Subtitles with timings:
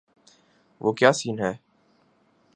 [0.81, 1.53] وہ کیا سین ہے۔